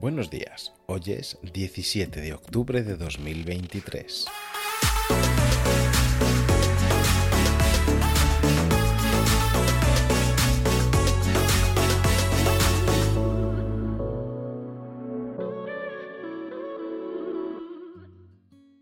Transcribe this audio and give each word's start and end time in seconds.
Buenos 0.00 0.30
días, 0.30 0.72
hoy 0.86 1.00
es 1.06 1.38
17 1.42 2.20
de 2.20 2.32
octubre 2.32 2.84
de 2.84 2.96
2023. 2.96 4.26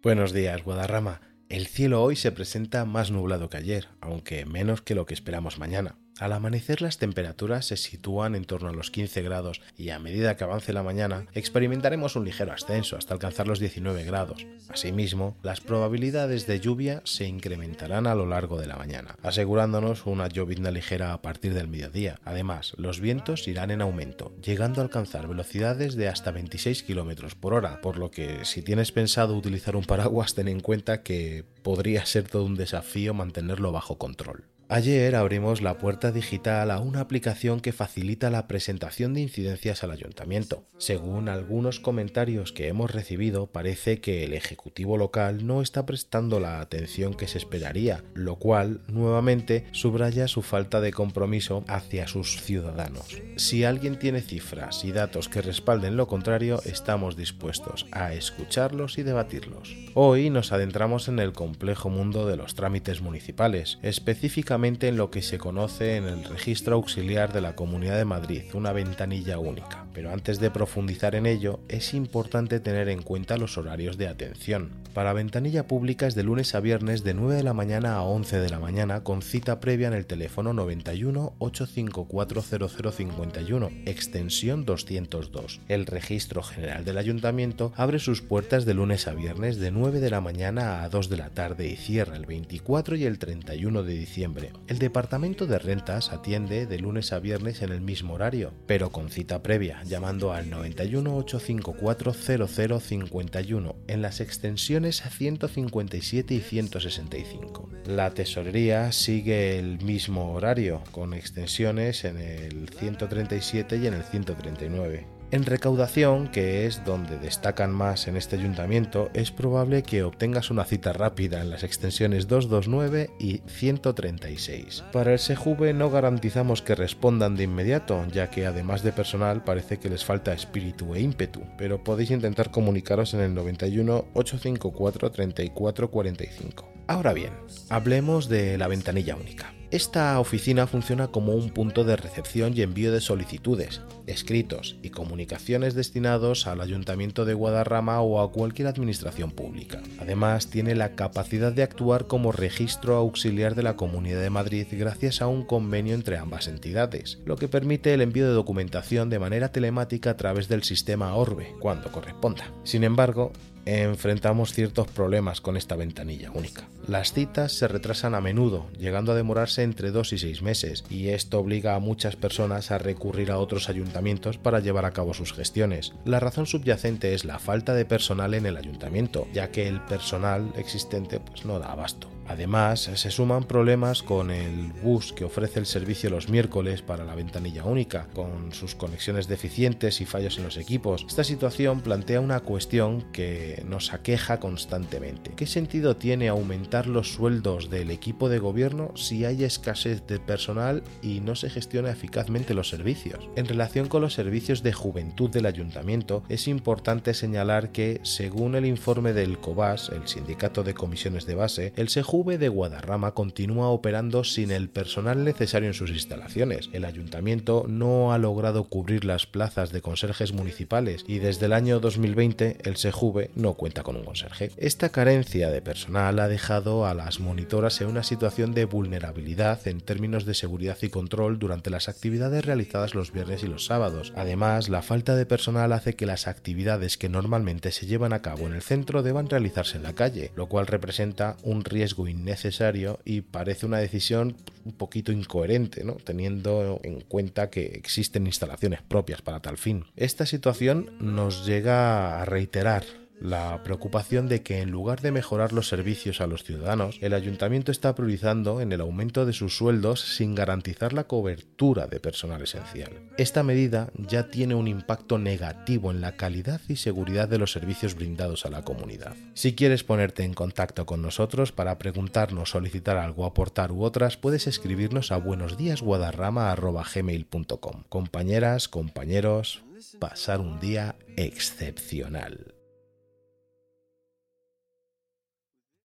Buenos 0.02 0.34
días, 0.34 0.62
Guadarrama. 0.62 1.22
El 1.48 1.66
cielo 1.66 2.02
hoy 2.02 2.16
se 2.16 2.30
presenta 2.30 2.84
más 2.84 3.10
nublado 3.10 3.48
que 3.48 3.56
ayer, 3.56 3.88
aunque 4.02 4.44
menos 4.44 4.82
que 4.82 4.94
lo 4.94 5.06
que 5.06 5.14
esperamos 5.14 5.58
mañana. 5.58 5.96
Al 6.18 6.32
amanecer 6.32 6.80
las 6.80 6.96
temperaturas 6.96 7.66
se 7.66 7.76
sitúan 7.76 8.34
en 8.34 8.46
torno 8.46 8.70
a 8.70 8.72
los 8.72 8.90
15 8.90 9.20
grados 9.20 9.60
y 9.76 9.90
a 9.90 9.98
medida 9.98 10.34
que 10.36 10.44
avance 10.44 10.72
la 10.72 10.82
mañana 10.82 11.26
experimentaremos 11.34 12.16
un 12.16 12.24
ligero 12.24 12.52
ascenso 12.52 12.96
hasta 12.96 13.12
alcanzar 13.12 13.46
los 13.46 13.58
19 13.58 14.02
grados. 14.04 14.46
Asimismo, 14.70 15.36
las 15.42 15.60
probabilidades 15.60 16.46
de 16.46 16.58
lluvia 16.58 17.02
se 17.05 17.27
incrementarán 17.27 18.06
a 18.06 18.14
lo 18.14 18.24
largo 18.24 18.58
de 18.58 18.66
la 18.66 18.77
mañana, 18.77 19.16
asegurándonos 19.22 20.06
una 20.06 20.28
llovizna 20.28 20.70
ligera 20.70 21.12
a 21.12 21.20
partir 21.20 21.52
del 21.52 21.68
mediodía. 21.68 22.19
Además, 22.24 22.72
los 22.78 22.98
vientos 23.00 23.46
irán 23.46 23.70
en 23.70 23.83
aumento, 23.83 24.34
llegando 24.41 24.80
a 24.80 24.84
alcanzar 24.84 25.28
velocidades 25.28 25.96
de 25.96 26.08
hasta 26.08 26.30
26 26.30 26.83
km 26.83 27.34
por 27.34 27.52
hora, 27.52 27.83
por 27.83 27.98
lo 27.98 28.10
que 28.10 28.46
si 28.46 28.62
tienes 28.62 28.91
pensado 28.91 29.36
utilizar 29.36 29.77
un 29.77 29.84
paraguas 29.84 30.34
ten 30.34 30.48
en 30.48 30.60
cuenta 30.60 31.02
que 31.02 31.44
podría 31.62 32.06
ser 32.06 32.27
todo 32.27 32.44
un 32.44 32.55
desafío 32.55 33.12
mantenerlo 33.12 33.70
bajo 33.70 33.98
control. 33.98 34.44
Ayer 34.69 35.15
abrimos 35.15 35.62
la 35.62 35.79
puerta 35.79 36.11
digital 36.11 36.73
a 36.73 36.80
una 36.80 37.01
aplicación 37.01 37.61
que 37.61 37.73
facilita 37.73 38.30
la 38.30 38.48
presentación 38.48 39.15
de 39.15 39.20
incidencias 39.20 39.84
al 39.84 39.92
ayuntamiento. 39.92 40.65
Según 40.77 41.29
algunos 41.29 41.79
comentarios 41.79 42.51
que 42.51 42.66
hemos 42.66 42.91
recibido, 42.91 43.47
parece 43.47 44.01
que 44.01 44.25
el 44.25 44.33
Ejecutivo 44.33 44.97
local 44.97 45.47
no 45.47 45.62
está 45.62 45.86
prestando 45.86 46.41
la 46.41 46.61
atención 46.61 47.14
que 47.14 47.28
se 47.28 47.39
esperaría, 47.39 48.03
lo 48.14 48.41
cual 48.41 48.81
nuevamente 48.89 49.67
subraya 49.70 50.27
su 50.27 50.42
falta 50.42 50.80
de 50.80 50.92
compromiso 50.92 51.62
hacia 51.69 52.08
sus 52.08 52.42
ciudadanos. 52.42 53.23
Si 53.36 53.62
alguien 53.62 54.01
tiene 54.01 54.20
cifras 54.20 54.84
y 54.84 54.91
datos 54.91 55.28
que 55.28 55.42
respalden 55.42 55.97
lo 55.97 56.08
contrario, 56.08 56.61
estamos 56.64 57.17
dispuestos 57.17 57.86
a 57.92 58.14
escucharlos 58.14 58.98
y 58.98 59.05
debatirlos. 59.05 59.77
Hoy 59.95 60.28
nos 60.28 60.51
adentramos 60.51 61.06
en 61.06 61.20
el 61.20 61.33
complejo 61.33 61.89
mundo 61.89 62.27
de 62.27 62.36
los 62.36 62.56
trámites 62.56 63.01
municipales, 63.01 63.78
específicamente 63.83 64.55
en 64.56 64.96
lo 64.96 65.10
que 65.10 65.20
se 65.20 65.36
conoce 65.36 65.96
en 65.96 66.04
el 66.04 66.24
Registro 66.24 66.76
Auxiliar 66.76 67.30
de 67.30 67.42
la 67.42 67.54
Comunidad 67.54 67.98
de 67.98 68.06
Madrid, 68.06 68.42
una 68.54 68.72
ventanilla 68.72 69.38
única. 69.38 69.84
Pero 69.92 70.10
antes 70.10 70.40
de 70.40 70.50
profundizar 70.50 71.14
en 71.14 71.26
ello, 71.26 71.60
es 71.68 71.92
importante 71.92 72.58
tener 72.58 72.88
en 72.88 73.02
cuenta 73.02 73.36
los 73.36 73.58
horarios 73.58 73.98
de 73.98 74.08
atención. 74.08 74.70
Para 74.94 75.12
ventanilla 75.12 75.66
pública 75.66 76.06
es 76.06 76.14
de 76.14 76.22
lunes 76.22 76.54
a 76.54 76.60
viernes 76.60 77.04
de 77.04 77.12
9 77.12 77.34
de 77.34 77.42
la 77.42 77.52
mañana 77.52 77.96
a 77.96 78.02
11 78.02 78.38
de 78.38 78.48
la 78.48 78.58
mañana 78.58 79.04
con 79.04 79.20
cita 79.20 79.60
previa 79.60 79.88
en 79.88 79.92
el 79.92 80.06
teléfono 80.06 80.54
91 80.54 81.34
854 81.38 82.42
0051, 82.42 83.70
extensión 83.84 84.64
202. 84.64 85.60
El 85.68 85.84
Registro 85.84 86.42
General 86.42 86.82
del 86.82 86.96
Ayuntamiento 86.96 87.74
abre 87.77 87.98
sus 87.98 88.22
puertas 88.22 88.64
de 88.64 88.72
lunes 88.72 89.06
a 89.06 89.12
viernes 89.12 89.58
de 89.58 89.70
9 89.70 90.00
de 90.00 90.10
la 90.10 90.22
mañana 90.22 90.82
a 90.82 90.88
2 90.88 91.10
de 91.10 91.16
la 91.18 91.28
tarde 91.28 91.68
y 91.68 91.77
cierra 91.77 92.16
el 92.16 92.24
24 92.24 92.96
y 92.96 93.04
el 93.04 93.18
31 93.18 93.82
de 93.82 93.92
diciembre 93.92 94.45
el 94.69 94.78
Departamento 94.78 95.47
de 95.47 95.58
Rentas 95.58 96.12
atiende 96.12 96.66
de 96.66 96.78
lunes 96.78 97.12
a 97.12 97.19
viernes 97.19 97.62
en 97.62 97.72
el 97.72 97.80
mismo 97.80 98.14
horario, 98.14 98.52
pero 98.66 98.91
con 98.91 99.11
cita 99.11 99.42
previa, 99.42 99.83
llamando 99.84 100.33
al 100.33 100.50
91 100.50 101.16
854 101.16 102.12
0051 102.14 103.77
en 103.89 104.02
las 104.02 104.20
extensiones 104.20 105.02
157 105.11 106.34
y 106.34 106.41
165. 106.41 107.69
La 107.86 108.11
tesorería 108.11 108.92
sigue 108.92 109.58
el 109.58 109.83
mismo 109.83 110.33
horario, 110.33 110.83
con 110.92 111.14
extensiones 111.14 112.05
en 112.05 112.18
el 112.18 112.68
137 112.68 113.77
y 113.77 113.86
en 113.86 113.95
el 113.95 114.02
139. 114.05 115.15
En 115.33 115.45
recaudación, 115.45 116.29
que 116.29 116.67
es 116.67 116.85
donde 116.85 117.19
destacan 117.19 117.73
más 117.73 118.07
en 118.07 118.17
este 118.17 118.37
ayuntamiento, 118.37 119.11
es 119.13 119.33
probable 119.33 119.83
que 119.83 120.05
obtengas 120.05 120.51
una 120.53 120.64
cita 120.64 120.92
rápida 120.92 121.42
en 121.42 121.51
las 121.51 121.64
extensiones 121.64 122.29
229 122.29 123.11
y 123.19 123.42
136. 123.47 124.85
Para 124.92 125.13
el 125.13 125.19
SEJUVE 125.19 125.73
no 125.73 125.91
garantizamos 125.91 126.63
que 126.63 126.77
respondan 126.77 127.35
de 127.35 127.42
inmediato, 127.42 128.06
ya 128.12 128.31
que 128.31 128.47
además 128.47 128.85
de 128.85 128.93
personal 128.93 129.43
parece 129.43 129.79
que 129.79 129.91
les 129.91 130.05
falta 130.05 130.32
espíritu 130.32 130.94
e 130.94 131.00
ímpetu, 131.00 131.43
pero 131.58 131.82
podéis 131.82 132.12
intentar 132.12 132.53
comunicaros 132.53 133.12
en 133.14 133.20
el 133.20 133.35
91 133.35 134.06
854 134.14 135.11
3445. 135.11 136.69
Ahora 136.87 137.12
bien, 137.12 137.32
hablemos 137.69 138.29
de 138.29 138.56
la 138.58 138.69
ventanilla 138.69 139.17
única. 139.17 139.53
Esta 139.76 140.19
oficina 140.19 140.67
funciona 140.67 141.09
como 141.09 141.35
un 141.35 141.50
punto 141.50 141.85
de 141.85 141.97
recepción 141.97 142.55
y 142.56 142.62
envío 142.62 142.93
de 142.93 143.03
solicitudes, 143.03 143.82
escritos 144.06 144.79
y 144.82 144.88
comunicaciones 144.88 145.75
destinados 145.75 146.47
al 146.47 146.62
Ayuntamiento 146.62 147.26
de 147.26 147.35
Guadarrama 147.35 148.00
o 148.00 148.23
a 148.23 148.32
cualquier 148.32 148.69
administración 148.69 149.32
pública. 149.32 149.82
Además, 150.00 150.47
tiene 150.47 150.75
la 150.76 150.94
capacidad 150.94 151.53
de 151.53 151.62
actuar 151.62 152.06
como 152.06 152.32
registro 152.32 152.97
auxiliar 152.97 153.55
de 153.55 153.64
la 153.64 153.76
Comunidad 153.76 154.23
de 154.23 154.31
Madrid 154.31 154.67
gracias 154.70 155.20
a 155.20 155.26
un 155.26 155.44
convenio 155.44 155.94
entre 155.94 156.17
ambas 156.17 156.49
entidades, 156.49 157.19
lo 157.26 157.37
que 157.37 157.47
permite 157.47 157.93
el 157.93 158.00
envío 158.00 158.26
de 158.26 158.32
documentación 158.32 159.11
de 159.11 159.19
manera 159.19 159.53
telemática 159.53 160.08
a 160.08 160.17
través 160.17 160.49
del 160.49 160.62
sistema 160.62 161.14
Orbe, 161.14 161.53
cuando 161.61 161.93
corresponda. 161.93 162.50
Sin 162.64 162.82
embargo, 162.82 163.31
enfrentamos 163.66 164.52
ciertos 164.52 164.88
problemas 164.88 165.40
con 165.40 165.56
esta 165.56 165.76
ventanilla 165.76 166.31
única. 166.31 166.69
Las 166.87 167.12
citas 167.12 167.52
se 167.52 167.69
retrasan 167.69 168.14
a 168.14 168.20
menudo, 168.20 168.66
llegando 168.78 169.12
a 169.12 169.16
demorarse 169.16 169.64
entre 169.64 169.90
dos 169.90 170.12
y 170.12 170.19
seis 170.19 170.40
meses, 170.40 170.84
y 170.88 171.08
esto 171.08 171.40
obliga 171.40 171.75
a 171.75 171.81
muchas 171.81 172.16
personas 172.16 172.70
a 172.70 172.78
recurrir 172.78 173.31
a 173.31 173.38
otros 173.38 173.69
ayuntamientos 173.69 174.38
para 174.38 174.60
llevar 174.60 174.84
a 174.84 174.93
cabo 174.93 175.14
sus 175.14 175.32
gestiones. 175.32 175.93
La 176.04 176.20
razón 176.20 176.46
subyacente 176.46 177.12
es 177.12 177.25
la 177.25 177.38
falta 177.38 177.75
de 177.75 177.84
personal 177.84 178.34
en 178.34 178.46
el 178.46 178.56
ayuntamiento, 178.56 179.26
ya 179.34 179.50
que 179.50 179.69
el 179.69 179.81
personal 179.82 180.52
existente 180.56 181.20
pues, 181.20 181.44
no 181.44 181.58
da 181.58 181.72
abasto. 181.72 182.15
Además, 182.29 182.91
se 182.94 183.11
suman 183.11 183.44
problemas 183.44 184.03
con 184.03 184.31
el 184.31 184.73
bus 184.82 185.12
que 185.12 185.25
ofrece 185.25 185.61
el 185.61 185.67
servicio 185.67 186.11
los 186.11 186.29
miércoles 186.29 186.82
para 186.82 187.05
la 187.05 187.14
ventanilla 187.14 187.64
única, 187.64 188.09
con 188.14 188.53
sus 188.53 188.75
conexiones 188.75 189.29
deficientes 189.29 190.00
y 190.00 190.06
fallos 190.06 190.38
en 190.38 190.44
los 190.44 190.56
equipos. 190.56 191.05
Esta 191.09 191.25
situación 191.25 191.81
plantea 191.81 192.20
una 192.20 192.41
cuestión 192.41 193.03
que 193.12 193.62
nos 193.67 193.93
aqueja 193.93 194.41
constantemente. 194.41 195.32
¿Qué 195.37 195.47
sentido 195.47 195.97
tiene 195.97 196.29
aumentar 196.29 196.87
los 196.87 197.12
sueldos 197.12 197.70
del 197.70 197.91
equipo 197.91 198.29
de 198.29 198.38
gobierno 198.38 198.93
si 198.97 199.25
hay 199.25 199.44
escasez 199.44 200.06
de 200.06 200.19
personal 200.19 200.82
y 201.03 201.20
no 201.20 201.37
se 201.37 201.50
gestiona 201.50 201.91
eficazmente 201.91 202.55
los 202.55 202.69
servicios? 202.69 203.29
En 203.37 203.47
relación 203.47 203.88
con 203.88 204.03
los 204.03 204.14
servicios 204.14 204.62
de 204.62 204.73
juventud 204.73 205.31
del 205.31 205.47
ayuntamiento, 205.47 206.23
es 206.29 206.49
importante 206.49 207.14
señalar 207.14 207.70
que, 207.70 208.00
según 208.03 208.55
el 208.56 208.67
informe 208.67 209.12
del 209.12 209.38
COBAS, 209.38 209.91
el 209.91 210.08
Sindicato 210.08 210.64
de 210.64 210.75
Comisiones 210.75 211.26
de 211.26 211.35
Base, 211.35 211.73
el 211.76 211.88
SEJU 211.88 212.15
de 212.25 212.49
Guadarrama 212.49 213.12
continúa 213.12 213.69
operando 213.69 214.25
sin 214.25 214.50
el 214.50 214.70
personal 214.70 215.22
necesario 215.22 215.69
en 215.69 215.75
sus 215.75 215.90
instalaciones. 215.90 216.70
El 216.72 216.87
ayuntamiento 216.87 217.66
no 217.69 218.12
ha 218.12 218.19
logrado 218.19 218.64
cubrir 218.64 219.04
las 219.04 219.26
plazas 219.26 219.70
de 219.70 219.82
conserjes 219.82 220.32
municipales 220.32 221.04
y 221.06 221.19
desde 221.19 221.46
el 221.46 221.52
año 221.52 221.78
2020 221.78 222.56
el 222.64 222.76
SEJUVE 222.76 223.31
no 223.34 223.52
cuenta 223.54 223.82
con 223.82 223.96
un 223.96 224.04
conserje. 224.04 224.50
Esta 224.56 224.88
carencia 224.88 225.50
de 225.50 225.60
personal 225.60 226.19
ha 226.19 226.26
dejado 226.26 226.87
a 226.87 226.94
las 226.94 227.20
monitoras 227.20 227.81
en 227.82 227.88
una 227.88 228.02
situación 228.02 228.54
de 228.54 228.64
vulnerabilidad 228.64 229.69
en 229.69 229.82
términos 229.82 230.25
de 230.25 230.34
seguridad 230.34 230.78
y 230.81 230.88
control 230.88 231.38
durante 231.38 231.69
las 231.69 231.88
actividades 231.90 232.46
realizadas 232.46 232.94
los 232.94 233.12
viernes 233.12 233.43
y 233.43 233.46
los 233.46 233.66
sábados. 233.66 234.14
Además, 234.16 234.70
la 234.70 234.81
falta 234.81 235.14
de 235.16 235.26
personal 235.26 235.72
hace 235.75 235.94
que 235.94 236.06
las 236.06 236.26
actividades 236.26 236.96
que 236.96 237.10
normalmente 237.10 237.72
se 237.72 237.86
llevan 237.86 238.14
a 238.14 238.22
cabo 238.22 238.46
en 238.46 238.54
el 238.54 238.62
centro 238.62 239.02
deban 239.02 239.28
realizarse 239.28 239.76
en 239.76 239.82
la 239.82 239.92
calle, 239.92 240.32
lo 240.34 240.46
cual 240.46 240.66
representa 240.66 241.36
un 241.42 241.62
riesgo 241.62 242.06
innecesario 242.08 242.99
y 243.05 243.20
parece 243.20 243.67
una 243.67 243.79
decisión 243.79 244.37
un 244.64 244.73
poquito 244.73 245.12
incoherente, 245.12 245.85
¿no? 245.85 245.94
teniendo 245.94 246.81
en 246.82 247.00
cuenta 247.00 247.50
que 247.50 247.67
existen 247.67 248.26
instalaciones 248.26 248.82
propias 248.82 249.23
para 249.23 249.41
tal 249.41 249.58
fin. 249.58 249.85
Esta 249.97 250.26
situación 250.26 250.91
nos 251.00 251.47
llega 251.47 252.20
a 252.20 252.25
reiterar 252.25 252.85
la 253.20 253.62
preocupación 253.62 254.28
de 254.28 254.42
que 254.42 254.60
en 254.60 254.70
lugar 254.70 255.00
de 255.00 255.12
mejorar 255.12 255.52
los 255.52 255.68
servicios 255.68 256.20
a 256.20 256.26
los 256.26 256.42
ciudadanos, 256.44 256.98
el 257.00 257.14
ayuntamiento 257.14 257.72
está 257.72 257.94
priorizando 257.94 258.60
en 258.60 258.72
el 258.72 258.80
aumento 258.80 259.26
de 259.26 259.32
sus 259.32 259.56
sueldos 259.56 260.00
sin 260.00 260.34
garantizar 260.34 260.92
la 260.92 261.04
cobertura 261.04 261.86
de 261.86 262.00
personal 262.00 262.42
esencial. 262.42 262.90
Esta 263.16 263.42
medida 263.42 263.90
ya 263.94 264.28
tiene 264.28 264.54
un 264.54 264.68
impacto 264.68 265.18
negativo 265.18 265.90
en 265.90 266.00
la 266.00 266.16
calidad 266.16 266.60
y 266.68 266.76
seguridad 266.76 267.28
de 267.28 267.38
los 267.38 267.52
servicios 267.52 267.94
brindados 267.94 268.46
a 268.46 268.50
la 268.50 268.62
comunidad. 268.62 269.14
Si 269.34 269.54
quieres 269.54 269.84
ponerte 269.84 270.24
en 270.24 270.34
contacto 270.34 270.86
con 270.86 271.02
nosotros 271.02 271.52
para 271.52 271.78
preguntarnos, 271.78 272.50
solicitar 272.50 272.96
algo, 272.96 273.24
aportar 273.24 273.70
u 273.72 273.82
otras, 273.82 274.16
puedes 274.16 274.46
escribirnos 274.46 275.12
a 275.12 275.19
buenosdíasguadarrama.gmail.com. 275.19 277.84
Compañeras, 277.88 278.69
compañeros, 278.69 279.62
pasar 279.98 280.40
un 280.40 280.60
día 280.60 280.96
excepcional. 281.16 282.56